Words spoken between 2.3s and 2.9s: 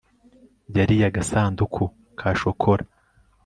shokora